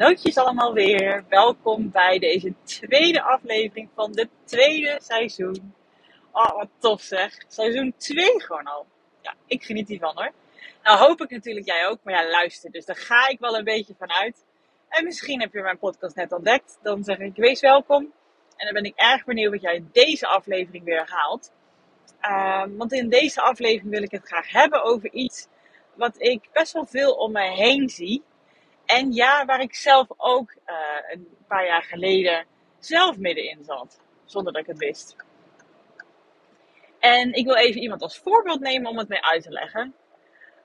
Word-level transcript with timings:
Hallootjes 0.00 0.36
allemaal 0.36 0.72
weer. 0.72 1.24
Welkom 1.28 1.90
bij 1.90 2.18
deze 2.18 2.54
tweede 2.64 3.22
aflevering 3.22 3.88
van 3.94 4.12
de 4.12 4.28
tweede 4.44 4.98
seizoen. 5.02 5.74
Oh, 6.32 6.56
wat 6.56 6.68
tof 6.78 7.00
zeg. 7.00 7.34
Seizoen 7.48 7.94
2 7.96 8.42
gewoon 8.42 8.64
al. 8.64 8.86
Ja, 9.22 9.34
ik 9.46 9.62
geniet 9.62 9.88
hiervan 9.88 10.14
hoor. 10.14 10.30
Nou 10.82 10.98
hoop 10.98 11.20
ik 11.20 11.30
natuurlijk 11.30 11.66
jij 11.66 11.86
ook, 11.86 11.98
maar 12.02 12.14
ja, 12.14 12.30
luister. 12.30 12.70
Dus 12.70 12.84
daar 12.84 12.96
ga 12.96 13.28
ik 13.28 13.38
wel 13.38 13.56
een 13.56 13.64
beetje 13.64 13.94
van 13.98 14.10
uit. 14.10 14.44
En 14.88 15.04
misschien 15.04 15.40
heb 15.40 15.52
je 15.52 15.62
mijn 15.62 15.78
podcast 15.78 16.14
net 16.14 16.32
ontdekt. 16.32 16.78
Dan 16.82 17.04
zeg 17.04 17.18
ik 17.18 17.36
wees 17.36 17.60
welkom. 17.60 18.12
En 18.56 18.64
dan 18.64 18.74
ben 18.74 18.84
ik 18.84 18.96
erg 18.96 19.24
benieuwd 19.24 19.52
wat 19.52 19.62
jij 19.62 19.84
deze 19.92 20.26
aflevering 20.26 20.84
weer 20.84 21.04
haalt. 21.10 21.52
Ehm, 22.20 22.76
want 22.76 22.92
in 22.92 23.08
deze 23.08 23.40
aflevering 23.40 23.90
wil 23.90 24.02
ik 24.02 24.10
het 24.10 24.26
graag 24.26 24.50
hebben 24.50 24.82
over 24.82 25.12
iets 25.12 25.46
wat 25.94 26.22
ik 26.22 26.48
best 26.52 26.72
wel 26.72 26.86
veel 26.86 27.12
om 27.12 27.32
mij 27.32 27.54
heen 27.54 27.88
zie. 27.88 28.22
En 28.90 29.12
ja, 29.12 29.44
waar 29.44 29.60
ik 29.60 29.74
zelf 29.74 30.06
ook 30.16 30.50
uh, 30.50 30.76
een 31.12 31.28
paar 31.48 31.66
jaar 31.66 31.82
geleden 31.82 32.46
zelf 32.78 33.16
middenin 33.16 33.64
zat. 33.64 34.00
Zonder 34.24 34.52
dat 34.52 34.62
ik 34.62 34.68
het 34.68 34.78
wist. 34.78 35.16
En 36.98 37.32
ik 37.32 37.44
wil 37.44 37.56
even 37.56 37.80
iemand 37.80 38.02
als 38.02 38.18
voorbeeld 38.18 38.60
nemen 38.60 38.90
om 38.90 38.98
het 38.98 39.08
mee 39.08 39.24
uit 39.24 39.42
te 39.42 39.50
leggen. 39.50 39.94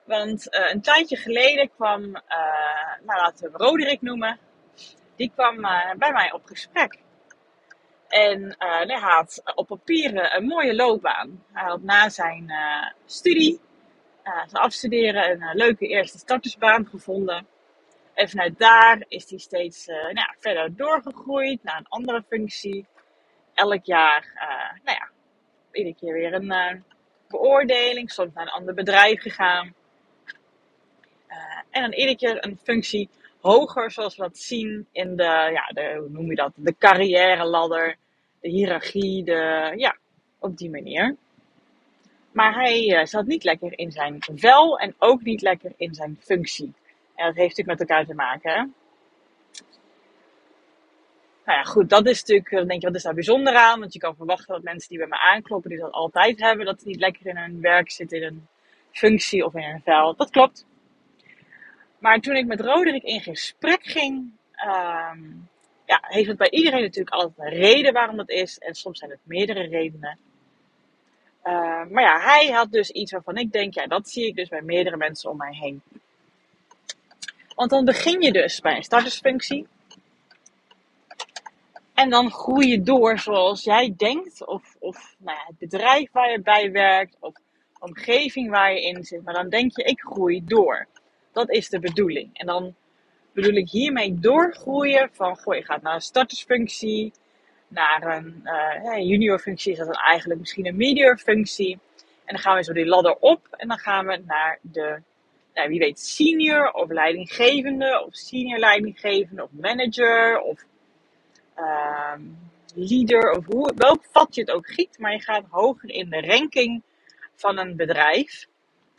Want 0.04 0.54
uh, 0.54 0.70
een 0.70 0.80
tijdje 0.80 1.16
geleden 1.16 1.70
kwam, 1.76 2.02
uh, 2.02 2.14
nou 3.02 3.20
laten 3.20 3.52
we 3.52 3.58
Roderick 3.58 4.02
noemen. 4.02 4.38
Die 5.16 5.32
kwam 5.34 5.60
bij 5.96 6.12
mij 6.12 6.32
op 6.32 6.44
gesprek. 6.44 6.98
En 8.08 8.54
hij 8.58 8.98
had 9.00 9.42
op 9.54 9.66
papieren 9.66 10.36
een 10.36 10.46
mooie 10.46 10.74
loopbaan. 10.74 11.44
Hij 11.52 11.64
had 11.64 11.82
na 11.82 12.08
zijn 12.08 12.52
studie, 13.06 13.60
zijn 14.22 14.62
afstuderen, 14.62 15.42
een 15.42 15.56
leuke 15.56 15.86
eerste 15.86 16.18
startersbaan 16.18 16.86
gevonden. 16.86 17.46
En 18.16 18.28
vanuit 18.28 18.58
daar 18.58 19.04
is 19.08 19.30
hij 19.30 19.38
steeds 19.38 19.88
uh, 19.88 19.94
nou, 20.12 20.34
verder 20.38 20.76
doorgegroeid 20.76 21.62
naar 21.62 21.78
een 21.78 21.88
andere 21.88 22.22
functie. 22.28 22.86
Elk 23.54 23.84
jaar, 23.84 24.32
uh, 24.34 24.84
nou 24.84 24.98
ja, 24.98 25.10
iedere 25.72 25.94
keer 25.94 26.12
weer 26.12 26.34
een 26.34 26.44
uh, 26.44 26.72
beoordeling, 27.28 28.10
soms 28.10 28.34
naar 28.34 28.42
een 28.42 28.52
ander 28.52 28.74
bedrijf 28.74 29.20
gegaan. 29.22 29.74
en 31.70 31.82
dan 31.82 31.92
iedere 31.92 32.16
keer 32.16 32.44
een 32.44 32.58
functie 32.62 33.08
hoger, 33.40 33.90
zoals 33.90 34.16
we 34.16 34.22
dat 34.22 34.38
zien 34.38 34.86
in 34.92 35.16
de, 35.16 35.50
ja, 35.52 35.66
de, 35.66 35.96
hoe 35.98 36.08
noem 36.08 36.30
je 36.30 36.36
dat, 36.36 36.52
de 36.54 36.74
carrière 36.78 37.44
ladder, 37.44 37.96
de 38.40 38.48
hiërarchie, 38.48 39.24
de, 39.24 39.72
ja, 39.76 39.96
op 40.38 40.56
die 40.56 40.70
manier. 40.70 41.16
Maar 42.32 42.54
hij 42.54 43.06
zat 43.06 43.26
niet 43.26 43.44
lekker 43.44 43.78
in 43.78 43.92
zijn 43.92 44.18
vel 44.34 44.78
en 44.78 44.94
ook 44.98 45.22
niet 45.22 45.42
lekker 45.42 45.72
in 45.76 45.94
zijn 45.94 46.18
functie. 46.20 46.74
En 47.16 47.26
dat 47.26 47.34
heeft 47.36 47.56
natuurlijk 47.56 47.78
met 47.78 47.88
elkaar 47.88 48.06
te 48.06 48.14
maken. 48.14 48.74
Nou 51.44 51.58
ja, 51.58 51.64
goed, 51.64 51.90
dat 51.90 52.06
is 52.06 52.20
natuurlijk, 52.20 52.50
dan 52.50 52.66
denk 52.66 52.80
je, 52.80 52.86
wat 52.86 52.96
is 52.96 53.02
daar 53.02 53.14
bijzonder 53.14 53.54
aan? 53.54 53.80
Want 53.80 53.92
je 53.92 53.98
kan 53.98 54.16
verwachten 54.16 54.54
dat 54.54 54.62
mensen 54.62 54.88
die 54.88 54.98
bij 54.98 55.06
me 55.06 55.18
aankloppen, 55.18 55.70
die 55.70 55.78
dat 55.78 55.92
altijd 55.92 56.40
hebben, 56.40 56.66
dat 56.66 56.80
ze 56.80 56.88
niet 56.88 57.00
lekker 57.00 57.26
in 57.26 57.36
hun 57.36 57.60
werk 57.60 57.90
zitten, 57.90 58.18
in 58.18 58.24
een 58.24 58.46
functie 58.90 59.44
of 59.44 59.54
in 59.54 59.62
een 59.62 59.82
vel. 59.84 60.14
Dat 60.16 60.30
klopt. 60.30 60.66
Maar 61.98 62.20
toen 62.20 62.36
ik 62.36 62.46
met 62.46 62.60
Roderick 62.60 63.02
in 63.02 63.20
gesprek 63.20 63.82
ging, 63.82 64.30
um, 64.66 65.48
ja, 65.84 65.98
heeft 66.02 66.28
het 66.28 66.36
bij 66.36 66.50
iedereen 66.50 66.82
natuurlijk 66.82 67.14
altijd 67.14 67.38
een 67.38 67.58
reden 67.58 67.92
waarom 67.92 68.16
dat 68.16 68.30
is. 68.30 68.58
En 68.58 68.74
soms 68.74 68.98
zijn 68.98 69.10
het 69.10 69.20
meerdere 69.22 69.66
redenen. 69.68 70.18
Uh, 71.44 71.84
maar 71.90 72.02
ja, 72.02 72.20
hij 72.20 72.46
had 72.46 72.72
dus 72.72 72.90
iets 72.90 73.12
waarvan 73.12 73.36
ik 73.36 73.52
denk, 73.52 73.74
ja, 73.74 73.86
dat 73.86 74.08
zie 74.08 74.26
ik 74.26 74.34
dus 74.34 74.48
bij 74.48 74.62
meerdere 74.62 74.96
mensen 74.96 75.30
om 75.30 75.36
mij 75.36 75.54
heen. 75.54 75.82
Want 77.56 77.70
dan 77.70 77.84
begin 77.84 78.22
je 78.22 78.32
dus 78.32 78.60
bij 78.60 78.76
een 78.76 78.82
startersfunctie. 78.82 79.66
En 81.94 82.10
dan 82.10 82.30
groei 82.30 82.68
je 82.68 82.82
door 82.82 83.18
zoals 83.18 83.64
jij 83.64 83.94
denkt, 83.96 84.46
of, 84.46 84.76
of 84.78 85.14
nou 85.18 85.36
ja, 85.36 85.44
het 85.46 85.58
bedrijf 85.58 86.12
waar 86.12 86.30
je 86.30 86.40
bij 86.40 86.72
werkt, 86.72 87.16
of 87.20 87.34
de 87.34 87.40
omgeving 87.78 88.50
waar 88.50 88.72
je 88.72 88.82
in 88.82 89.04
zit. 89.04 89.24
Maar 89.24 89.34
dan 89.34 89.48
denk 89.48 89.76
je, 89.76 89.82
ik 89.82 90.00
groei 90.00 90.44
door. 90.44 90.86
Dat 91.32 91.50
is 91.50 91.68
de 91.68 91.78
bedoeling. 91.78 92.30
En 92.32 92.46
dan 92.46 92.74
bedoel 93.32 93.54
ik 93.54 93.70
hiermee 93.70 94.14
doorgroeien 94.14 95.10
van, 95.12 95.36
goh, 95.36 95.54
je 95.54 95.64
gaat 95.64 95.82
naar 95.82 95.94
een 95.94 96.00
startersfunctie, 96.00 97.12
naar 97.68 98.16
een 98.16 98.42
uh, 98.84 99.08
junior 99.08 99.38
functie 99.38 99.72
is 99.72 99.78
dat 99.78 99.86
dan 99.86 100.02
eigenlijk 100.02 100.40
misschien 100.40 100.66
een 100.66 100.76
medior 100.76 101.18
functie. 101.18 101.78
En 102.24 102.34
dan 102.34 102.38
gaan 102.38 102.56
we 102.56 102.64
zo 102.64 102.72
die 102.72 102.86
ladder 102.86 103.16
op 103.16 103.46
en 103.50 103.68
dan 103.68 103.78
gaan 103.78 104.06
we 104.06 104.22
naar 104.26 104.58
de 104.62 105.02
nou, 105.56 105.68
wie 105.68 105.78
weet 105.78 105.98
senior 105.98 106.70
of 106.72 106.90
leidinggevende 106.90 108.04
of 108.06 108.14
senior 108.14 108.58
leidinggevende 108.58 109.42
of 109.42 109.50
manager 109.52 110.40
of 110.40 110.64
uh, 111.58 112.14
leader 112.74 113.30
of 113.30 113.46
hoe, 113.46 113.72
welk 113.76 114.04
vat 114.10 114.34
je 114.34 114.40
het 114.40 114.50
ook 114.50 114.66
giet, 114.66 114.98
maar 114.98 115.12
je 115.12 115.20
gaat 115.20 115.44
hoger 115.50 115.90
in 115.90 116.10
de 116.10 116.20
ranking 116.20 116.82
van 117.34 117.58
een 117.58 117.76
bedrijf 117.76 118.46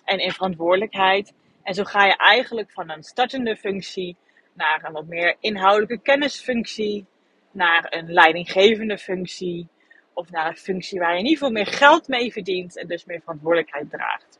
en 0.04 0.20
in 0.20 0.32
verantwoordelijkheid. 0.32 1.34
En 1.64 1.74
zo 1.74 1.84
ga 1.84 2.06
je 2.06 2.18
eigenlijk 2.18 2.72
van 2.72 2.90
een 2.90 3.04
startende 3.04 3.56
functie 3.56 4.16
naar 4.54 4.84
een 4.86 4.94
wat 4.94 5.08
meer 5.08 5.36
inhoudelijke 5.40 6.00
kennisfunctie, 6.00 7.06
naar 7.52 7.86
een 7.90 8.14
leidinggevende 8.14 8.98
functie 8.98 9.68
of 10.14 10.30
naar 10.32 10.48
een 10.48 10.58
functie 10.58 11.00
waar 11.00 11.14
je 11.14 11.20
in 11.20 11.26
ieder 11.26 11.38
geval 11.38 11.54
meer 11.54 11.68
geld 11.68 12.08
mee 12.08 12.32
verdient 12.32 12.78
en 12.78 12.88
dus 12.88 13.06
meer 13.06 13.20
verantwoordelijkheid 13.20 13.90
draagt. 13.90 14.40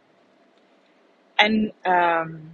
En 1.38 1.74
um, 1.84 2.52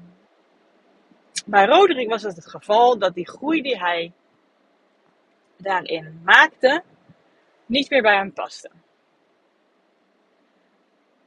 bij 1.45 1.65
Roderick 1.65 2.09
was 2.09 2.23
het 2.23 2.35
het 2.35 2.47
geval 2.47 2.97
dat 2.97 3.13
die 3.13 3.29
groei 3.29 3.61
die 3.61 3.79
hij 3.79 4.11
daarin 5.57 6.21
maakte, 6.23 6.83
niet 7.65 7.89
meer 7.89 8.01
bij 8.01 8.15
hem 8.15 8.33
paste. 8.33 8.69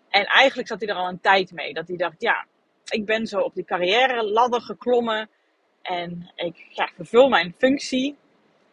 En 0.09 0.25
eigenlijk 0.25 0.69
zat 0.69 0.81
hij 0.81 0.89
er 0.89 0.95
al 0.95 1.09
een 1.09 1.21
tijd 1.21 1.53
mee. 1.53 1.75
Dat 1.75 1.89
hij 1.89 1.97
dacht, 1.97 2.21
ja, 2.21 2.47
ik 2.84 3.05
ben 3.05 3.27
zo 3.27 3.41
op 3.41 3.55
die 3.55 3.65
carrière 3.65 4.25
ladder 4.25 4.61
geklommen. 4.61 5.28
En 5.83 6.33
ik 6.34 6.66
vervul 6.95 7.28
mijn 7.28 7.55
functie. 7.59 8.16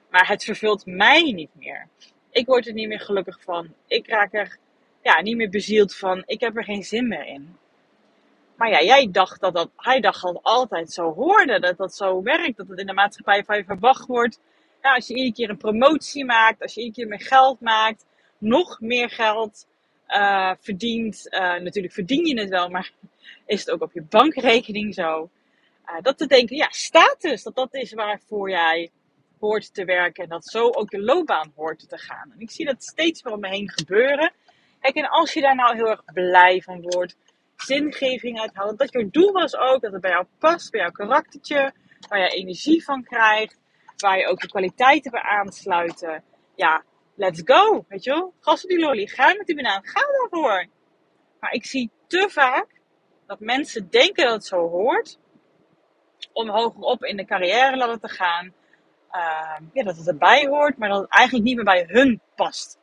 Maar 0.10 0.28
het 0.28 0.44
vervult 0.44 0.86
mij 0.86 1.22
niet 1.22 1.56
meer. 1.56 1.88
Ik 2.32 2.46
word 2.46 2.68
er 2.68 2.74
niet 2.74 2.88
meer 2.88 3.00
gelukkig 3.00 3.42
van. 3.42 3.74
Ik 3.88 4.08
raak 4.08 4.34
er 4.34 4.58
ja, 5.02 5.22
niet 5.22 5.36
meer 5.36 5.50
bezield 5.50 5.96
van. 5.96 6.24
Ik 6.26 6.40
heb 6.40 6.58
er 6.58 6.64
geen 6.64 6.84
zin 6.84 7.08
meer 7.08 7.26
in. 7.26 7.58
Maar 8.64 8.72
ja, 8.72 8.84
jij 8.84 9.12
dacht 9.12 9.42
dat 9.42 9.54
dat, 9.54 9.70
hij 9.76 10.00
dacht 10.00 10.22
dat 10.22 10.40
altijd 10.42 10.92
zo 10.92 11.14
hoorde, 11.14 11.60
dat 11.60 11.78
dat 11.78 11.96
zo 11.96 12.22
werkt, 12.22 12.58
dat 12.58 12.68
het 12.68 12.80
in 12.80 12.86
de 12.86 12.94
maatschappij 12.94 13.44
van 13.44 13.58
je 13.58 13.64
verwacht 13.64 14.06
wordt. 14.06 14.40
Ja, 14.82 14.94
als 14.94 15.08
je 15.08 15.14
iedere 15.14 15.34
keer 15.34 15.50
een 15.50 15.58
promotie 15.58 16.26
maakt, 16.26 16.62
als 16.62 16.74
je 16.74 16.82
iedere 16.82 16.96
keer 16.96 17.08
meer 17.08 17.28
geld 17.28 17.60
maakt, 17.60 18.06
nog 18.38 18.80
meer 18.80 19.10
geld 19.10 19.68
uh, 20.08 20.52
verdient. 20.60 21.28
Uh, 21.30 21.40
natuurlijk 21.40 21.94
verdien 21.94 22.26
je 22.26 22.40
het 22.40 22.50
wel, 22.50 22.70
maar 22.70 22.92
is 23.46 23.60
het 23.60 23.70
ook 23.70 23.82
op 23.82 23.94
je 23.94 24.02
bankrekening 24.02 24.94
zo? 24.94 25.30
Uh, 25.86 26.02
dat 26.02 26.18
te 26.18 26.28
denken, 26.28 26.56
ja, 26.56 26.68
status, 26.70 27.44
dat 27.44 27.56
dat 27.56 27.74
is 27.74 27.94
waarvoor 27.94 28.50
jij 28.50 28.92
hoort 29.40 29.74
te 29.74 29.86
werken 29.86 30.24
en 30.24 30.30
dat 30.30 30.46
zo 30.46 30.70
ook 30.70 30.92
je 30.92 31.02
loopbaan 31.02 31.54
hoort 31.56 31.90
te 31.90 31.98
gaan. 31.98 32.32
En 32.34 32.40
ik 32.40 32.52
zie 32.52 32.66
dat 32.66 32.84
steeds 32.84 33.24
meer 33.24 33.34
om 33.34 33.40
me 33.40 33.48
heen 33.48 33.70
gebeuren. 33.70 34.32
Kijk, 34.80 34.96
en 34.96 35.10
als 35.10 35.34
je 35.34 35.42
daar 35.42 35.56
nou 35.56 35.76
heel 35.76 35.90
erg 35.90 36.04
blij 36.14 36.62
van 36.62 36.82
wordt, 36.82 37.16
zingeving 37.66 38.40
uithalen. 38.40 38.78
Dat 38.78 38.92
je 38.92 39.10
doel 39.10 39.32
was 39.32 39.56
ook, 39.56 39.82
dat 39.82 39.92
het 39.92 40.02
bij 40.02 40.12
jou 40.12 40.26
past, 40.40 40.72
bij 40.72 40.82
jouw 40.82 40.92
karaktertje, 40.92 41.74
waar 42.10 42.20
je 42.20 42.28
energie 42.28 42.84
van 42.84 43.04
krijgt, 43.04 43.60
waar 43.98 44.18
je 44.18 44.28
ook 44.28 44.40
de 44.40 44.48
kwaliteiten 44.48 45.12
bij 45.12 45.22
aansluiten. 45.22 46.24
Ja, 46.56 46.84
let's 47.16 47.42
go, 47.46 47.86
weet 47.88 48.04
je 48.04 48.10
wel. 48.10 48.34
Gas 48.40 48.64
op 48.64 48.70
die 48.70 48.80
lolly, 48.80 49.08
ga 49.08 49.34
met 49.34 49.46
die 49.46 49.56
banaan, 49.56 49.82
ga 49.84 50.02
daarvoor. 50.02 50.66
Maar 51.40 51.52
ik 51.52 51.66
zie 51.66 51.92
te 52.08 52.30
vaak 52.30 52.68
dat 53.28 53.40
mensen 53.40 53.90
denken 53.90 54.26
dat 54.26 54.34
het 54.34 54.46
zo 54.46 54.70
hoort, 54.70 55.20
om 56.34 56.50
hogerop 56.50 57.04
in 57.04 57.18
de 57.18 57.26
carrière 57.26 57.78
ladder 57.78 58.00
te 58.00 58.08
gaan. 58.08 58.54
Uh, 59.12 59.68
ja, 59.74 59.84
dat 59.84 59.98
het 59.98 60.08
erbij 60.08 60.48
hoort, 60.48 60.78
maar 60.78 60.90
dat 60.90 61.02
het 61.02 61.10
eigenlijk 61.10 61.46
niet 61.46 61.56
meer 61.56 61.66
bij 61.66 61.86
hun 61.88 62.22
past. 62.36 62.80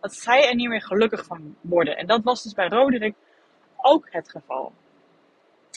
Dat 0.00 0.14
zij 0.14 0.48
er 0.48 0.54
niet 0.54 0.68
meer 0.68 0.82
gelukkig 0.82 1.24
van 1.24 1.56
worden. 1.60 1.96
En 1.96 2.06
dat 2.06 2.22
was 2.22 2.42
dus 2.42 2.52
bij 2.52 2.68
Roderick 2.68 3.14
ook 3.84 4.08
het 4.10 4.30
geval. 4.30 4.72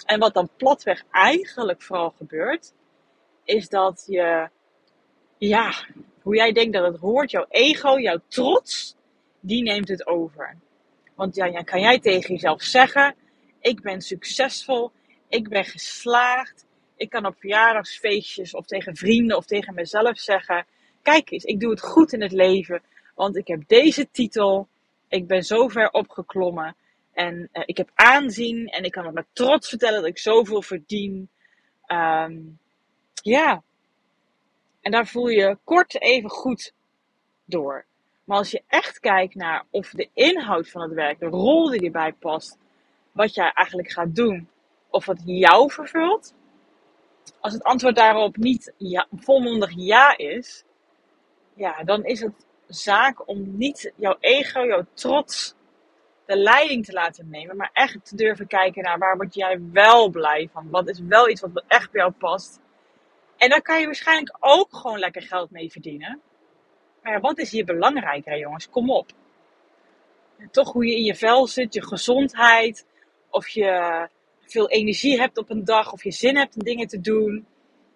En 0.05 0.19
wat 0.19 0.33
dan 0.33 0.49
platweg 0.57 1.03
eigenlijk 1.11 1.81
vooral 1.81 2.13
gebeurt, 2.17 2.73
is 3.43 3.69
dat 3.69 4.03
je, 4.07 4.49
ja, 5.37 5.73
hoe 6.21 6.35
jij 6.35 6.51
denkt 6.51 6.73
dat 6.73 6.91
het 6.91 7.01
hoort, 7.01 7.31
jouw 7.31 7.45
ego, 7.49 7.99
jouw 7.99 8.19
trots, 8.27 8.95
die 9.39 9.63
neemt 9.63 9.87
het 9.87 10.07
over. 10.07 10.55
Want 11.15 11.35
ja, 11.35 11.61
kan 11.61 11.81
jij 11.81 11.99
tegen 11.99 12.33
jezelf 12.33 12.61
zeggen: 12.61 13.15
Ik 13.59 13.81
ben 13.81 14.01
succesvol, 14.01 14.91
ik 15.27 15.49
ben 15.49 15.65
geslaagd. 15.65 16.65
Ik 16.95 17.09
kan 17.09 17.25
op 17.25 17.35
verjaardagsfeestjes 17.39 18.53
of 18.53 18.65
tegen 18.65 18.95
vrienden 18.95 19.37
of 19.37 19.45
tegen 19.45 19.73
mezelf 19.73 20.17
zeggen: 20.17 20.65
Kijk 21.01 21.31
eens, 21.31 21.43
ik 21.43 21.59
doe 21.59 21.69
het 21.69 21.81
goed 21.81 22.13
in 22.13 22.21
het 22.21 22.31
leven, 22.31 22.81
want 23.15 23.37
ik 23.37 23.47
heb 23.47 23.67
deze 23.67 24.11
titel. 24.11 24.67
Ik 25.07 25.27
ben 25.27 25.43
zo 25.43 25.67
ver 25.67 25.91
opgeklommen. 25.91 26.75
En 27.17 27.49
uh, 27.53 27.63
ik 27.65 27.77
heb 27.77 27.89
aanzien 27.93 28.67
en 28.67 28.83
ik 28.83 28.91
kan 28.91 29.05
het 29.05 29.13
met 29.13 29.25
trots 29.33 29.69
vertellen 29.69 29.99
dat 30.01 30.09
ik 30.09 30.17
zoveel 30.17 30.61
verdien. 30.61 31.29
Um, 31.87 32.59
ja, 33.13 33.63
En 34.81 34.91
daar 34.91 35.07
voel 35.07 35.27
je 35.27 35.57
kort 35.63 36.01
even 36.01 36.29
goed 36.29 36.73
door. 37.45 37.85
Maar 38.23 38.37
als 38.37 38.51
je 38.51 38.63
echt 38.67 38.99
kijkt 38.99 39.35
naar 39.35 39.65
of 39.69 39.89
de 39.89 40.09
inhoud 40.13 40.69
van 40.69 40.81
het 40.81 40.93
werk, 40.93 41.19
de 41.19 41.25
rol 41.25 41.69
die 41.69 41.85
erbij 41.85 42.13
past, 42.13 42.57
wat 43.11 43.33
jij 43.33 43.51
eigenlijk 43.53 43.91
gaat 43.91 44.15
doen, 44.15 44.49
of 44.89 45.05
het 45.05 45.21
jou 45.25 45.71
vervult. 45.71 46.33
Als 47.39 47.53
het 47.53 47.63
antwoord 47.63 47.95
daarop 47.95 48.37
niet 48.37 48.73
volmondig 49.11 49.71
ja 49.75 50.17
is, 50.17 50.63
ja, 51.53 51.83
dan 51.83 52.03
is 52.05 52.19
het 52.19 52.45
zaak 52.67 53.27
om 53.27 53.57
niet 53.57 53.93
jouw 53.95 54.17
ego, 54.19 54.65
jouw 54.65 54.85
trots, 54.93 55.55
de 56.27 56.37
leiding 56.37 56.85
te 56.85 56.91
laten 56.91 57.29
nemen, 57.29 57.57
maar 57.57 57.69
echt 57.73 58.05
te 58.05 58.15
durven 58.15 58.47
kijken 58.47 58.83
naar 58.83 58.97
waar 58.97 59.17
word 59.17 59.33
jij 59.33 59.59
wel 59.71 60.09
blij 60.09 60.49
van? 60.51 60.69
Wat 60.69 60.89
is 60.89 60.99
wel 60.99 61.29
iets 61.29 61.41
wat 61.41 61.63
echt 61.67 61.91
bij 61.91 62.01
jou 62.01 62.13
past? 62.13 62.59
En 63.37 63.49
daar 63.49 63.61
kan 63.61 63.79
je 63.79 63.85
waarschijnlijk 63.85 64.37
ook 64.39 64.75
gewoon 64.75 64.99
lekker 64.99 65.21
geld 65.21 65.51
mee 65.51 65.71
verdienen. 65.71 66.21
Maar 67.01 67.21
wat 67.21 67.37
is 67.37 67.51
hier 67.51 67.65
belangrijker, 67.65 68.37
jongens? 68.37 68.69
Kom 68.69 68.91
op. 68.91 69.11
Toch 70.51 70.71
hoe 70.71 70.85
je 70.85 70.95
in 70.95 71.03
je 71.03 71.15
vel 71.15 71.47
zit, 71.47 71.73
je 71.73 71.87
gezondheid, 71.87 72.85
of 73.29 73.47
je 73.47 74.07
veel 74.41 74.69
energie 74.69 75.19
hebt 75.19 75.37
op 75.37 75.49
een 75.49 75.65
dag, 75.65 75.91
of 75.91 76.03
je 76.03 76.11
zin 76.11 76.37
hebt 76.37 76.55
om 76.55 76.63
dingen 76.63 76.87
te 76.87 77.01
doen, 77.01 77.47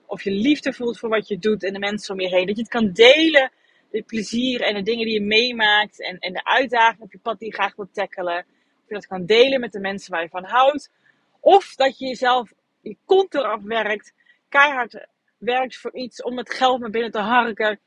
of 0.05 0.21
je 0.21 0.31
liefde 0.31 0.73
voelt 0.73 0.99
voor 0.99 1.09
wat 1.09 1.27
je 1.27 1.37
doet 1.37 1.63
en 1.63 1.73
de 1.73 1.79
mensen 1.79 2.13
om 2.13 2.19
je 2.19 2.29
heen. 2.29 2.45
Dat 2.45 2.55
je 2.55 2.61
het 2.61 2.71
kan 2.71 2.91
delen, 2.91 3.51
de 3.91 4.01
plezier 4.01 4.61
en 4.61 4.73
de 4.73 4.81
dingen 4.81 5.05
die 5.05 5.13
je 5.13 5.25
meemaakt 5.25 6.01
en, 6.01 6.19
en 6.19 6.33
de 6.33 6.43
uitdagingen 6.43 7.03
op 7.03 7.11
je 7.11 7.19
pad 7.19 7.39
die 7.39 7.47
je 7.47 7.53
graag 7.53 7.75
wilt 7.75 7.93
tackelen. 7.93 8.37
Of 8.37 8.87
je 8.87 8.93
dat 8.93 9.07
kan 9.07 9.25
delen 9.25 9.59
met 9.59 9.71
de 9.71 9.79
mensen 9.79 10.11
waar 10.11 10.21
je 10.21 10.29
van 10.29 10.43
houdt. 10.43 10.91
Of 11.39 11.75
dat 11.75 11.97
je 11.97 12.07
jezelf 12.07 12.53
je 12.81 12.97
kont 13.05 13.33
eraf 13.33 13.61
werkt, 13.63 14.13
keihard 14.49 15.07
werkt 15.37 15.77
voor 15.77 15.95
iets 15.95 16.23
om 16.23 16.37
het 16.37 16.53
geld 16.53 16.79
naar 16.79 16.89
binnen 16.89 17.11
te 17.11 17.19
harken. 17.19 17.79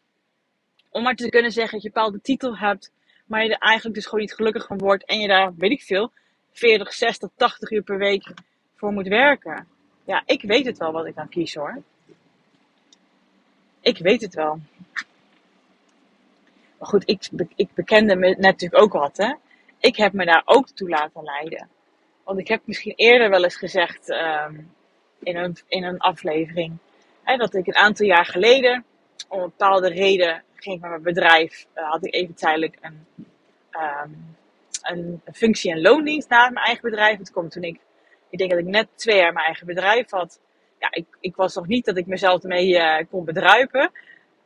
Om 0.90 1.02
maar 1.02 1.14
te 1.14 1.28
kunnen 1.28 1.52
zeggen 1.52 1.72
dat 1.72 1.82
je 1.82 1.88
een 1.88 1.94
bepaalde 1.94 2.20
titel 2.20 2.56
hebt, 2.56 2.92
maar 3.26 3.44
je 3.44 3.50
er 3.50 3.58
eigenlijk 3.58 3.94
dus 3.94 4.04
gewoon 4.04 4.20
niet 4.20 4.34
gelukkig 4.34 4.66
van 4.66 4.78
wordt. 4.78 5.04
En 5.04 5.20
je 5.20 5.28
daar, 5.28 5.54
weet 5.56 5.70
ik 5.70 5.82
veel, 5.82 6.12
40, 6.52 6.92
60, 6.92 7.30
80 7.36 7.70
uur 7.70 7.82
per 7.82 7.98
week 7.98 8.32
voor 8.74 8.92
moet 8.92 9.08
werken. 9.08 9.68
Ja, 10.04 10.22
ik 10.26 10.42
weet 10.42 10.66
het 10.66 10.78
wel 10.78 10.92
wat 10.92 11.06
ik 11.06 11.14
dan 11.14 11.28
kies 11.28 11.54
hoor. 11.54 11.82
Ik 13.80 13.98
weet 13.98 14.20
het 14.20 14.34
wel. 14.34 14.60
Maar 16.78 16.88
goed, 16.88 17.08
ik, 17.08 17.28
ik 17.54 17.68
bekende 17.74 18.16
me 18.16 18.36
natuurlijk 18.38 18.82
ook 18.82 18.92
wat 18.92 19.16
hè. 19.16 19.34
Ik 19.78 19.96
heb 19.96 20.12
me 20.12 20.24
daar 20.24 20.42
ook 20.44 20.68
toe 20.68 20.88
laten 20.88 21.22
leiden. 21.22 21.68
Want 22.24 22.38
ik 22.38 22.48
heb 22.48 22.60
misschien 22.64 22.94
eerder 22.96 23.30
wel 23.30 23.44
eens 23.44 23.56
gezegd 23.56 24.08
um, 24.08 24.72
in, 25.22 25.36
een, 25.36 25.56
in 25.68 25.84
een 25.84 25.98
aflevering. 25.98 26.76
Dat 27.36 27.54
ik 27.54 27.66
een 27.66 27.76
aantal 27.76 28.06
jaar 28.06 28.26
geleden, 28.26 28.84
om 29.28 29.40
een 29.40 29.52
bepaalde 29.56 29.88
reden, 29.88 30.42
ging 30.54 30.80
met 30.80 30.90
mijn 30.90 31.02
bedrijf, 31.02 31.66
uh, 31.74 31.90
had 31.90 32.06
ik 32.06 32.14
even 32.14 32.34
tijdelijk 32.34 32.78
een, 32.80 33.06
um, 34.02 34.36
een 34.82 35.22
functie- 35.32 35.70
en 35.70 35.80
loondienst 35.80 36.28
na 36.28 36.50
mijn 36.50 36.66
eigen 36.66 36.90
bedrijf. 36.90 37.18
Het 37.18 37.30
komt 37.32 37.50
toen 37.50 37.62
ik, 37.62 37.80
ik 38.30 38.38
denk 38.38 38.50
dat 38.50 38.58
ik 38.60 38.66
net 38.66 38.88
twee 38.94 39.16
jaar 39.16 39.32
mijn 39.32 39.46
eigen 39.46 39.66
bedrijf 39.66 40.10
had. 40.10 40.40
Ja, 40.78 40.88
ik, 40.90 41.06
ik 41.20 41.36
was 41.36 41.54
nog 41.54 41.66
niet 41.66 41.84
dat 41.84 41.96
ik 41.96 42.06
mezelf 42.06 42.42
ermee 42.42 42.68
uh, 42.68 42.98
kon 43.10 43.24
bedruipen. 43.24 43.90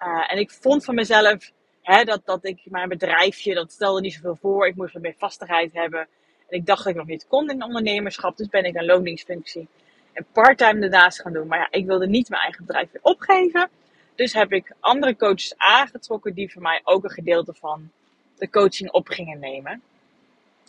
Uh, 0.00 0.32
en 0.32 0.38
ik 0.38 0.50
vond 0.50 0.84
van 0.84 0.94
mezelf 0.94 1.50
dat, 1.88 2.20
dat 2.25 2.44
ik 2.44 2.61
mijn 2.64 2.88
bedrijfje, 2.88 3.55
dat 3.55 3.73
stelde 3.73 4.00
niet 4.00 4.12
zoveel 4.12 4.38
voor. 4.40 4.67
Ik 4.67 4.76
moest 4.76 4.99
meer 4.99 5.14
vastigheid 5.19 5.73
hebben. 5.73 6.00
En 6.49 6.58
ik 6.58 6.67
dacht 6.67 6.85
dat 6.85 6.93
ik 6.93 6.99
nog 6.99 7.06
niet 7.06 7.26
kon 7.29 7.50
in 7.50 7.62
ondernemerschap. 7.62 8.37
Dus 8.37 8.49
ben 8.49 8.64
ik 8.64 8.75
een 8.75 8.85
loondienstfunctie 8.85 9.69
en 10.12 10.26
parttime 10.32 10.81
daarnaast 10.81 11.20
gaan 11.20 11.32
doen. 11.32 11.46
Maar 11.46 11.58
ja, 11.58 11.69
ik 11.70 11.87
wilde 11.87 12.06
niet 12.06 12.29
mijn 12.29 12.43
eigen 12.43 12.67
bedrijf 12.67 12.90
weer 12.90 13.02
opgeven. 13.02 13.69
Dus 14.14 14.32
heb 14.32 14.52
ik 14.52 14.73
andere 14.81 15.17
coaches 15.17 15.55
aangetrokken 15.56 16.35
die 16.35 16.52
voor 16.52 16.62
mij 16.62 16.81
ook 16.85 17.05
een 17.05 17.11
gedeelte 17.11 17.55
van 17.55 17.91
de 18.38 18.50
coaching 18.50 18.91
op 18.91 19.08
gingen 19.08 19.38
nemen. 19.38 19.82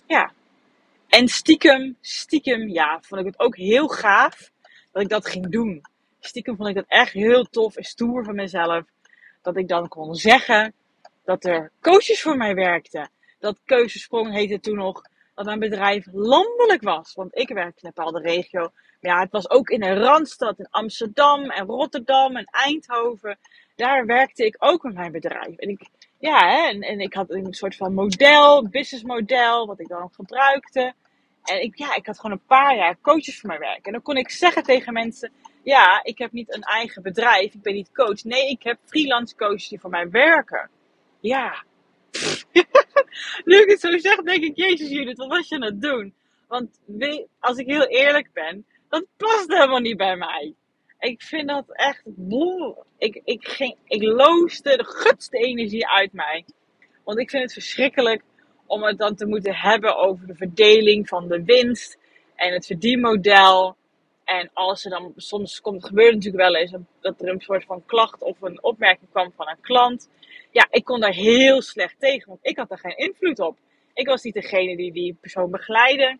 Ja. 0.06 0.32
En 1.08 1.28
stiekem, 1.28 1.98
stiekem, 2.02 2.70
ja, 2.70 3.00
vond 3.02 3.22
ik 3.22 3.28
het 3.28 3.40
ook 3.40 3.56
heel 3.56 3.88
gaaf 3.88 4.52
dat 4.92 5.02
ik 5.02 5.10
dat 5.10 5.28
ging 5.28 5.50
doen. 5.50 5.82
Stiekem 6.20 6.56
vond 6.56 6.70
ik 6.70 6.76
dat 6.76 6.86
echt 6.88 7.14
heel 7.14 7.44
tof 7.44 7.76
en 7.76 7.84
stoer 7.84 8.24
van 8.24 8.36
mezelf. 8.36 8.84
Dat 9.42 9.58
ik 9.58 9.68
dan 9.68 9.88
kon 9.88 10.16
zeggen 10.16 10.74
dat 11.30 11.46
er 11.46 11.72
coaches 11.82 12.22
voor 12.22 12.38
mij 12.38 12.56
werkten. 12.56 13.10
Dat 13.40 13.60
Keuzesprong 13.66 14.34
heette 14.34 14.60
toen 14.60 14.78
nog 14.78 15.02
dat 15.36 15.46
mijn 15.46 15.60
bedrijf 15.60 16.06
landelijk 16.12 16.82
was. 16.82 17.14
Want 17.14 17.38
ik 17.38 17.48
werkte 17.50 17.82
in 17.82 17.88
een 17.88 17.94
bepaalde 17.96 18.22
regio. 18.22 18.60
Maar 18.60 19.12
ja, 19.12 19.20
het 19.20 19.32
was 19.32 19.50
ook 19.50 19.70
in 19.70 19.84
een 19.84 19.98
randstad 19.98 20.60
in 20.60 20.68
Amsterdam 20.70 21.50
en 21.50 21.66
Rotterdam 21.66 22.36
en 22.36 22.46
Eindhoven. 22.46 23.38
Daar 23.76 24.06
werkte 24.06 24.46
ik 24.46 24.56
ook 24.60 24.84
met 24.84 24.94
mijn 24.94 25.12
bedrijf. 25.12 25.58
En 25.58 25.70
ik, 25.70 25.90
ja, 26.20 26.50
hè, 26.50 26.68
en, 26.68 26.82
en 26.82 27.00
ik 27.00 27.14
had 27.14 27.30
een 27.30 27.54
soort 27.54 27.76
van 27.76 27.94
model, 27.94 28.68
businessmodel, 28.70 29.68
wat 29.68 29.80
ik 29.80 29.88
dan 29.88 30.10
gebruikte. 30.14 30.94
En 31.44 31.62
ik, 31.62 31.78
ja, 31.78 31.96
ik 31.96 32.06
had 32.06 32.20
gewoon 32.20 32.32
een 32.32 32.46
paar 32.48 32.76
jaar 32.76 32.98
coaches 33.02 33.40
voor 33.40 33.50
mijn 33.50 33.62
werk. 33.62 33.86
En 33.86 33.92
dan 33.92 34.02
kon 34.02 34.18
ik 34.18 34.30
zeggen 34.30 34.64
tegen 34.64 34.94
mensen: 34.94 35.32
Ja, 35.64 36.04
ik 36.04 36.18
heb 36.18 36.32
niet 36.32 36.54
een 36.56 36.64
eigen 36.64 37.02
bedrijf, 37.02 37.54
ik 37.54 37.62
ben 37.62 37.74
niet 37.74 37.92
coach. 37.92 38.24
Nee, 38.24 38.50
ik 38.50 38.64
heb 38.64 38.78
freelance 38.86 39.36
coaches 39.36 39.68
die 39.68 39.80
voor 39.80 39.90
mij 39.90 40.10
werken. 40.10 40.70
Ja. 41.20 41.64
nu 43.46 43.62
ik 43.62 43.70
het 43.70 43.80
zo 43.80 43.98
zeg, 43.98 44.16
denk 44.16 44.44
ik: 44.44 44.58
Jezus, 44.58 44.90
Judith, 44.90 45.18
wat 45.18 45.28
was 45.28 45.48
je 45.48 45.56
aan 45.56 45.64
het 45.64 45.82
doen? 45.82 46.14
Want 46.48 46.80
als 47.40 47.58
ik 47.58 47.68
heel 47.68 47.88
eerlijk 47.88 48.34
ben, 48.34 48.66
dat 48.90 49.06
past 49.18 49.48
helemaal 49.48 49.80
niet 49.80 49.98
bij 49.98 50.16
mij. 50.16 50.54
Ik 51.00 51.22
vind 51.22 51.48
dat 51.48 51.66
echt. 51.68 52.04
Ik, 52.98 53.22
ik, 53.24 53.48
ging, 53.48 53.76
ik 53.86 54.04
looste 54.04 54.78
de 54.78 54.86
gutste 54.86 55.38
energie 55.38 55.88
uit 55.88 56.14
mij. 56.14 56.46
Want 57.04 57.20
ik 57.20 57.30
vind 57.30 57.44
het 57.44 57.54
verschrikkelijk 57.54 58.24
om 58.66 58.84
het 58.84 58.98
dan 58.98 59.16
te 59.16 59.26
moeten 59.26 59.56
hebben 59.56 59.98
over 59.98 60.28
de 60.28 60.36
verdeling 60.36 61.08
van 61.08 61.28
de 61.28 61.44
winst 61.44 61.98
en 62.36 62.54
het 62.54 62.66
verdienmodel. 62.66 63.76
En 64.24 64.50
als 64.54 64.86
er 64.86 64.92
dan 64.92 65.14
soms 65.16 65.62
komt, 65.62 65.86
gebeurt 65.86 66.14
natuurlijk 66.14 66.44
wel 66.44 66.56
eens 66.56 66.72
dat 67.02 67.22
er 67.22 67.30
een 67.30 67.42
soort 67.42 67.66
van 67.66 67.86
klacht 67.86 68.22
of 68.22 68.42
een 68.42 68.64
opmerking 68.64 69.10
kwam 69.12 69.32
van 69.36 69.50
een 69.50 69.62
klant. 69.62 70.10
Ja, 70.52 70.68
ik 70.70 70.84
kon 70.84 71.00
daar 71.00 71.14
heel 71.14 71.62
slecht 71.62 72.00
tegen, 72.00 72.28
want 72.28 72.40
ik 72.42 72.58
had 72.58 72.70
daar 72.70 72.80
geen 72.80 72.98
invloed 72.98 73.40
op. 73.40 73.58
Ik 73.94 74.08
was 74.08 74.24
niet 74.24 74.34
degene 74.34 74.76
die 74.76 74.92
die 74.92 75.18
persoon 75.22 75.52
begeleidde. 75.52 76.18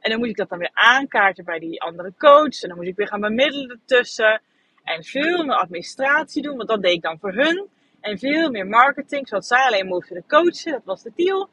En 0.00 0.10
dan 0.10 0.18
moest 0.18 0.30
ik 0.30 0.36
dat 0.36 0.48
dan 0.48 0.58
weer 0.58 0.70
aankaarten 0.72 1.44
bij 1.44 1.58
die 1.58 1.82
andere 1.82 2.12
coach. 2.18 2.62
En 2.62 2.68
dan 2.68 2.76
moest 2.76 2.88
ik 2.88 2.96
weer 2.96 3.08
gaan 3.08 3.20
bemiddelen 3.20 3.70
ertussen. 3.70 4.42
En 4.82 5.04
veel 5.04 5.44
meer 5.44 5.56
administratie 5.56 6.42
doen, 6.42 6.56
want 6.56 6.68
dat 6.68 6.82
deed 6.82 6.92
ik 6.92 7.02
dan 7.02 7.18
voor 7.18 7.32
hun. 7.32 7.68
En 8.00 8.18
veel 8.18 8.50
meer 8.50 8.66
marketing, 8.66 9.28
zodat 9.28 9.46
zij 9.46 9.64
alleen 9.64 9.86
moesten 9.86 10.16
de 10.16 10.24
coachen. 10.26 10.72
Dat 10.72 10.84
was 10.84 11.02
de 11.02 11.12
deal. 11.14 11.48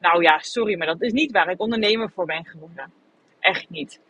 Nou 0.00 0.22
ja, 0.22 0.38
sorry, 0.38 0.76
maar 0.76 0.86
dat 0.86 1.02
is 1.02 1.12
niet 1.12 1.32
waar 1.32 1.50
ik 1.50 1.60
ondernemer 1.60 2.10
voor 2.10 2.26
ben 2.26 2.44
geworden. 2.44 2.92
Echt 3.40 3.70
niet. 3.70 4.00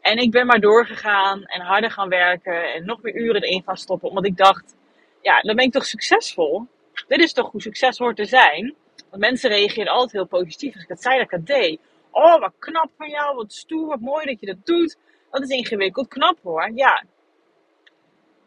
En 0.00 0.16
ik 0.16 0.30
ben 0.30 0.46
maar 0.46 0.60
doorgegaan 0.60 1.44
en 1.44 1.60
harder 1.60 1.90
gaan 1.90 2.08
werken 2.08 2.72
en 2.74 2.84
nog 2.84 3.02
meer 3.02 3.14
uren 3.14 3.42
erin 3.42 3.62
gaan 3.62 3.76
stoppen. 3.76 4.08
Omdat 4.08 4.26
ik 4.26 4.36
dacht, 4.36 4.76
ja, 5.22 5.40
dan 5.40 5.56
ben 5.56 5.64
ik 5.64 5.72
toch 5.72 5.86
succesvol? 5.86 6.66
Dit 7.08 7.20
is 7.20 7.32
toch 7.32 7.50
hoe 7.50 7.62
succes 7.62 7.98
hoort 7.98 8.16
te 8.16 8.24
zijn? 8.24 8.76
Want 9.10 9.22
mensen 9.22 9.50
reageerden 9.50 9.92
altijd 9.92 10.12
heel 10.12 10.26
positief 10.26 10.74
als 10.74 10.82
ik 10.82 10.88
dat 10.88 11.02
zei 11.02 11.14
dat 11.14 11.24
ik 11.24 11.30
dat 11.30 11.46
deed. 11.46 11.80
Oh, 12.10 12.40
wat 12.40 12.52
knap 12.58 12.90
van 12.96 13.08
jou, 13.08 13.36
wat 13.36 13.52
stoer, 13.52 13.86
wat 13.86 14.00
mooi 14.00 14.26
dat 14.26 14.40
je 14.40 14.46
dat 14.46 14.66
doet. 14.66 14.96
Dat 15.30 15.42
is 15.42 15.48
ingewikkeld, 15.48 16.08
knap 16.08 16.38
hoor. 16.42 16.70
Ja. 16.74 17.04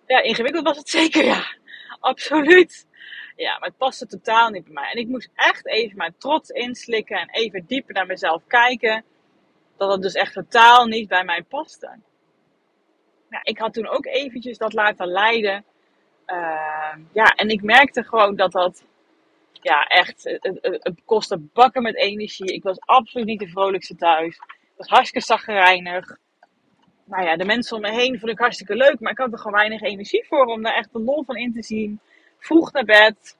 Ja, 0.07 0.21
ingewikkeld 0.21 0.65
was 0.65 0.77
het 0.77 0.89
zeker, 0.99 1.25
ja. 1.25 1.43
Absoluut. 1.99 2.87
Ja, 3.35 3.59
maar 3.59 3.67
het 3.67 3.77
paste 3.77 4.05
totaal 4.07 4.49
niet 4.49 4.63
bij 4.63 4.73
mij. 4.73 4.91
En 4.91 4.97
ik 4.97 5.07
moest 5.07 5.29
echt 5.35 5.67
even 5.67 5.97
mijn 5.97 6.15
trots 6.17 6.49
inslikken 6.49 7.17
en 7.17 7.29
even 7.29 7.65
dieper 7.65 7.93
naar 7.93 8.05
mezelf 8.05 8.47
kijken. 8.47 9.03
Dat 9.77 9.91
het 9.91 10.01
dus 10.01 10.13
echt 10.13 10.33
totaal 10.33 10.85
niet 10.85 11.07
bij 11.07 11.23
mij 11.23 11.43
paste. 11.43 11.99
Ja, 13.29 13.39
ik 13.43 13.57
had 13.57 13.73
toen 13.73 13.87
ook 13.87 14.05
eventjes 14.05 14.57
dat 14.57 14.73
laten 14.73 15.07
leiden. 15.07 15.65
Uh, 16.31 16.95
ja, 17.13 17.25
en 17.25 17.49
ik 17.49 17.61
merkte 17.61 18.03
gewoon 18.03 18.35
dat 18.35 18.51
dat 18.51 18.83
ja, 19.61 19.83
echt, 19.83 20.23
het, 20.23 20.59
het, 20.61 21.01
kostte 21.05 21.37
bakken 21.37 21.81
met 21.81 21.95
energie. 21.95 22.53
Ik 22.53 22.63
was 22.63 22.79
absoluut 22.79 23.25
niet 23.27 23.39
de 23.39 23.47
vrolijkste 23.47 23.95
thuis. 23.95 24.35
Ik 24.35 24.73
was 24.77 24.87
hartstikke 24.87 25.25
zaggerijnig. 25.25 26.17
Nou 27.03 27.23
ja, 27.23 27.35
de 27.35 27.45
mensen 27.45 27.75
om 27.75 27.81
me 27.81 27.91
heen 27.91 28.19
vond 28.19 28.31
ik 28.31 28.39
hartstikke 28.39 28.75
leuk, 28.75 28.99
maar 28.99 29.11
ik 29.11 29.17
had 29.17 29.31
er 29.31 29.37
gewoon 29.37 29.57
weinig 29.57 29.81
energie 29.81 30.25
voor 30.27 30.45
om 30.45 30.63
daar 30.63 30.75
echt 30.75 30.93
de 30.93 30.99
lol 30.99 31.23
van 31.23 31.35
in 31.35 31.53
te 31.53 31.63
zien. 31.63 31.99
Vroeg 32.39 32.71
naar 32.71 32.85
bed. 32.85 33.37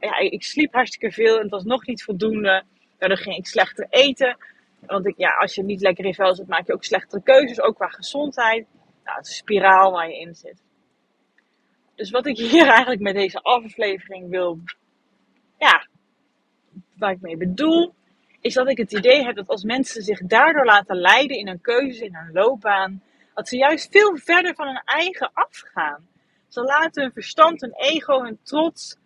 Ja, 0.00 0.18
ik 0.18 0.42
sliep 0.42 0.72
hartstikke 0.72 1.14
veel 1.14 1.36
en 1.36 1.42
het 1.42 1.50
was 1.50 1.64
nog 1.64 1.86
niet 1.86 2.02
voldoende. 2.02 2.62
Daardoor 2.98 3.18
ging 3.18 3.36
ik 3.36 3.46
slechter 3.46 3.86
eten. 3.90 4.36
Want 4.80 5.06
ik, 5.06 5.14
ja, 5.16 5.34
als 5.34 5.54
je 5.54 5.62
niet 5.62 5.80
lekker 5.80 6.04
in 6.04 6.14
vel 6.14 6.34
zit, 6.34 6.48
maak 6.48 6.66
je 6.66 6.72
ook 6.72 6.84
slechtere 6.84 7.22
keuzes, 7.22 7.60
ook 7.60 7.74
qua 7.74 7.88
gezondheid. 7.88 8.66
Nou, 9.04 9.16
het 9.16 9.26
is 9.26 9.32
een 9.32 9.36
spiraal 9.36 9.92
waar 9.92 10.08
je 10.08 10.18
in 10.18 10.34
zit. 10.34 10.62
Dus 11.98 12.10
wat 12.10 12.26
ik 12.26 12.36
hier 12.50 12.66
eigenlijk 12.66 13.00
met 13.00 13.14
deze 13.14 13.40
aflevering 13.40 14.30
wil 14.30 14.58
ja, 15.58 15.86
waar 16.96 17.10
ik 17.10 17.20
mee 17.20 17.36
bedoel, 17.36 17.94
is 18.40 18.54
dat 18.54 18.68
ik 18.68 18.76
het 18.76 18.92
idee 18.92 19.24
heb 19.24 19.36
dat 19.36 19.48
als 19.48 19.62
mensen 19.62 20.02
zich 20.02 20.20
daardoor 20.20 20.64
laten 20.64 20.96
leiden 20.96 21.36
in 21.36 21.46
hun 21.46 21.60
keuzes, 21.60 22.00
in 22.00 22.14
hun 22.14 22.32
loopbaan, 22.32 23.02
dat 23.34 23.48
ze 23.48 23.56
juist 23.56 23.90
veel 23.90 24.16
verder 24.16 24.54
van 24.54 24.66
hun 24.66 24.82
eigen 24.84 25.30
afgaan. 25.32 26.06
Ze 26.48 26.62
laten 26.62 27.02
hun 27.02 27.12
verstand, 27.12 27.60
hun 27.60 27.74
ego, 27.74 28.22
hun 28.22 28.38
trots 28.42 28.96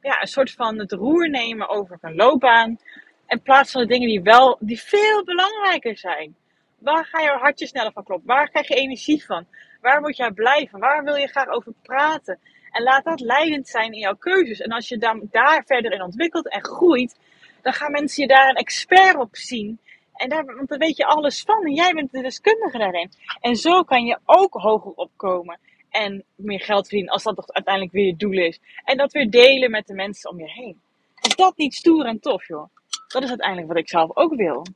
ja, 0.00 0.20
een 0.20 0.26
soort 0.26 0.50
van 0.50 0.78
het 0.78 0.92
roer 0.92 1.30
nemen 1.30 1.68
over 1.68 1.98
hun 2.00 2.14
loopbaan. 2.14 2.78
In 3.26 3.42
plaats 3.42 3.72
van 3.72 3.80
de 3.82 3.88
dingen 3.88 4.08
die 4.08 4.22
wel, 4.22 4.56
die 4.60 4.80
veel 4.80 5.24
belangrijker 5.24 5.96
zijn. 5.96 6.36
Waar 6.78 7.04
ga 7.04 7.20
je 7.20 7.28
hartje 7.28 7.66
sneller 7.66 7.92
van 7.92 8.04
kloppen? 8.04 8.26
Waar 8.26 8.50
krijg 8.50 8.68
je 8.68 8.74
energie 8.74 9.24
van? 9.24 9.46
Waar 9.80 10.00
word 10.00 10.16
jij 10.16 10.30
blij 10.30 10.68
van? 10.70 10.80
Waar 10.80 11.04
wil 11.04 11.14
je 11.14 11.26
graag 11.26 11.48
over 11.48 11.72
praten? 11.82 12.38
En 12.70 12.82
laat 12.82 13.04
dat 13.04 13.20
leidend 13.20 13.68
zijn 13.68 13.92
in 13.92 13.98
jouw 13.98 14.16
keuzes. 14.16 14.60
En 14.60 14.70
als 14.70 14.88
je 14.88 14.98
dan 14.98 15.28
daar 15.30 15.64
verder 15.66 15.92
in 15.92 16.02
ontwikkelt 16.02 16.48
en 16.48 16.64
groeit, 16.64 17.18
dan 17.62 17.72
gaan 17.72 17.92
mensen 17.92 18.22
je 18.22 18.28
daar 18.28 18.48
een 18.48 18.54
expert 18.54 19.16
op 19.16 19.36
zien. 19.36 19.80
En 20.12 20.28
daar, 20.28 20.44
want 20.44 20.68
dan 20.68 20.78
weet 20.78 20.96
je 20.96 21.04
alles 21.04 21.42
van 21.42 21.64
en 21.64 21.74
jij 21.74 21.92
bent 21.92 22.12
de 22.12 22.22
deskundige 22.22 22.78
daarin. 22.78 23.10
En 23.40 23.56
zo 23.56 23.82
kan 23.82 24.04
je 24.04 24.18
ook 24.24 24.54
hoger 24.54 24.92
opkomen 24.92 25.58
en 25.90 26.24
meer 26.34 26.60
geld 26.60 26.86
verdienen 26.86 27.12
als 27.12 27.22
dat 27.22 27.36
toch 27.36 27.52
uiteindelijk 27.52 27.94
weer 27.94 28.06
je 28.06 28.16
doel 28.16 28.38
is. 28.38 28.60
En 28.84 28.96
dat 28.96 29.12
weer 29.12 29.30
delen 29.30 29.70
met 29.70 29.86
de 29.86 29.94
mensen 29.94 30.30
om 30.30 30.38
je 30.38 30.50
heen. 30.50 30.80
Is 31.20 31.36
dat 31.36 31.56
niet 31.56 31.74
stoer 31.74 32.04
en 32.04 32.20
tof, 32.20 32.46
joh? 32.46 32.68
Dat 33.08 33.22
is 33.22 33.28
uiteindelijk 33.28 33.68
wat 33.68 33.76
ik 33.76 33.88
zelf 33.88 34.16
ook 34.16 34.34
wil. 34.34 34.66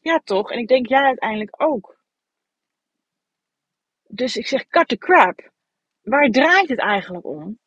Ja, 0.00 0.20
toch? 0.24 0.50
En 0.50 0.58
ik 0.58 0.68
denk 0.68 0.86
jij 0.86 1.02
uiteindelijk 1.02 1.62
ook. 1.62 1.96
Dus 4.12 4.36
ik 4.36 4.46
zeg, 4.46 4.66
cut 4.66 4.88
the 4.88 4.98
crap. 4.98 5.50
Waar 6.02 6.28
draait 6.28 6.68
het 6.68 6.78
eigenlijk 6.78 7.26
om? 7.26 7.58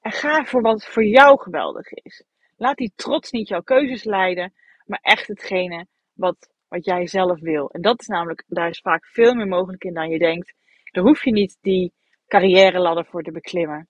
En 0.00 0.12
ga 0.12 0.44
voor 0.44 0.62
wat 0.62 0.86
voor 0.86 1.04
jou 1.04 1.40
geweldig 1.40 1.92
is. 1.92 2.24
Laat 2.56 2.76
die 2.76 2.92
trots 2.94 3.30
niet 3.30 3.48
jouw 3.48 3.62
keuzes 3.62 4.04
leiden, 4.04 4.52
maar 4.84 4.98
echt 5.02 5.26
hetgene 5.26 5.86
wat, 6.12 6.50
wat 6.68 6.84
jij 6.84 7.06
zelf 7.06 7.40
wil. 7.40 7.70
En 7.70 7.80
dat 7.80 8.00
is 8.00 8.06
namelijk, 8.06 8.44
daar 8.46 8.68
is 8.68 8.80
vaak 8.80 9.06
veel 9.06 9.34
meer 9.34 9.46
mogelijk 9.46 9.84
in 9.84 9.94
dan 9.94 10.10
je 10.10 10.18
denkt. 10.18 10.54
Daar 10.90 11.04
hoef 11.04 11.24
je 11.24 11.32
niet 11.32 11.58
die 11.60 11.92
carrière 12.26 12.78
ladder 12.78 13.04
voor 13.04 13.22
te 13.22 13.32
beklimmen. 13.32 13.88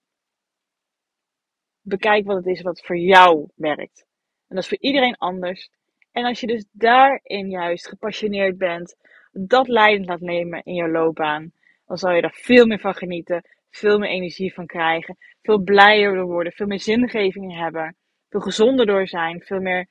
Bekijk 1.81 2.25
wat 2.25 2.35
het 2.35 2.45
is 2.47 2.61
wat 2.61 2.85
voor 2.85 2.97
jou 2.97 3.49
werkt. 3.55 4.05
En 4.47 4.55
dat 4.55 4.63
is 4.63 4.67
voor 4.67 4.79
iedereen 4.79 5.17
anders. 5.17 5.69
En 6.11 6.25
als 6.25 6.39
je 6.39 6.47
dus 6.47 6.65
daarin 6.71 7.49
juist 7.49 7.87
gepassioneerd 7.87 8.57
bent, 8.57 8.95
dat 9.31 9.67
leidend 9.67 10.07
laat 10.07 10.19
nemen 10.19 10.63
in 10.63 10.73
je 10.73 10.87
loopbaan, 10.87 11.51
dan 11.85 11.97
zal 11.97 12.11
je 12.11 12.21
daar 12.21 12.39
veel 12.41 12.65
meer 12.65 12.79
van 12.79 12.95
genieten, 12.95 13.49
veel 13.69 13.97
meer 13.97 14.09
energie 14.09 14.53
van 14.53 14.65
krijgen, 14.65 15.17
veel 15.41 15.59
blijer 15.59 16.15
door 16.15 16.25
worden, 16.25 16.53
veel 16.53 16.67
meer 16.67 16.79
zingeving 16.79 17.57
hebben, 17.57 17.95
veel 18.29 18.39
gezonder 18.39 18.85
door 18.85 19.07
zijn, 19.07 19.41
veel 19.41 19.59
meer 19.59 19.87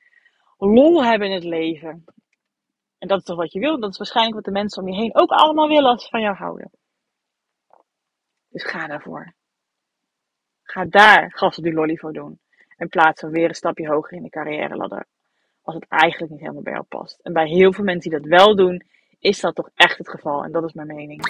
lol 0.57 1.05
hebben 1.05 1.27
in 1.27 1.33
het 1.33 1.43
leven. 1.43 2.03
En 2.97 3.07
dat 3.07 3.17
is 3.17 3.23
toch 3.23 3.37
wat 3.37 3.51
je 3.51 3.59
wil? 3.59 3.79
Dat 3.79 3.91
is 3.91 3.97
waarschijnlijk 3.97 4.35
wat 4.35 4.45
de 4.45 4.59
mensen 4.59 4.83
om 4.83 4.89
je 4.89 4.95
heen 4.95 5.15
ook 5.15 5.29
allemaal 5.29 5.67
willen 5.67 5.89
als 5.89 6.03
ze 6.03 6.09
van 6.09 6.21
jou 6.21 6.35
houden. 6.35 6.71
Dus 8.49 8.63
ga 8.63 8.87
daarvoor. 8.87 9.33
Ga 10.63 10.85
daar 10.85 11.31
gas 11.31 11.57
op 11.57 11.63
die 11.63 11.73
lolly 11.73 11.97
voor 11.97 12.13
doen. 12.13 12.39
In 12.77 12.89
plaats 12.89 13.21
van 13.21 13.31
weer 13.31 13.47
een 13.47 13.55
stapje 13.55 13.87
hoger 13.87 14.17
in 14.17 14.23
de 14.23 14.29
carrière 14.29 14.75
ladder. 14.75 15.05
Als 15.61 15.75
het 15.75 15.85
eigenlijk 15.87 16.31
niet 16.31 16.41
helemaal 16.41 16.61
bij 16.61 16.73
jou 16.73 16.85
past. 16.85 17.19
En 17.19 17.33
bij 17.33 17.47
heel 17.47 17.73
veel 17.73 17.83
mensen 17.83 18.11
die 18.11 18.19
dat 18.19 18.29
wel 18.29 18.55
doen, 18.55 18.83
is 19.19 19.39
dat 19.39 19.55
toch 19.55 19.69
echt 19.75 19.97
het 19.97 20.09
geval. 20.09 20.43
En 20.43 20.51
dat 20.51 20.63
is 20.63 20.73
mijn 20.73 20.87
mening. 20.87 21.21